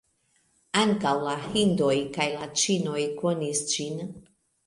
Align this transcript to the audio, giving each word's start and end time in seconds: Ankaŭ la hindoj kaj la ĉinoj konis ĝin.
Ankaŭ 0.83 1.11
la 1.25 1.33
hindoj 1.43 1.93
kaj 2.17 2.27
la 2.37 2.49
ĉinoj 2.61 3.05
konis 3.21 3.65
ĝin. 3.75 4.03